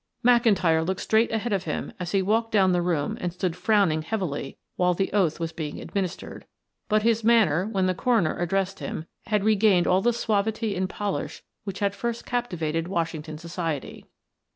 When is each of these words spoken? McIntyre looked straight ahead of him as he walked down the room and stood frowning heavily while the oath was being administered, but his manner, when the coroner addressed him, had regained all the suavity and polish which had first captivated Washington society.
McIntyre 0.25 0.83
looked 0.83 1.01
straight 1.01 1.31
ahead 1.31 1.53
of 1.53 1.65
him 1.65 1.93
as 1.99 2.11
he 2.11 2.23
walked 2.23 2.51
down 2.51 2.71
the 2.71 2.81
room 2.81 3.19
and 3.21 3.31
stood 3.31 3.55
frowning 3.55 4.01
heavily 4.01 4.57
while 4.75 4.95
the 4.95 5.13
oath 5.13 5.39
was 5.39 5.51
being 5.51 5.79
administered, 5.79 6.47
but 6.89 7.03
his 7.03 7.23
manner, 7.23 7.67
when 7.71 7.85
the 7.85 7.93
coroner 7.93 8.35
addressed 8.39 8.79
him, 8.79 9.05
had 9.27 9.43
regained 9.43 9.85
all 9.85 10.01
the 10.01 10.11
suavity 10.11 10.75
and 10.75 10.89
polish 10.89 11.43
which 11.65 11.77
had 11.81 11.93
first 11.93 12.25
captivated 12.25 12.87
Washington 12.87 13.37
society. 13.37 14.07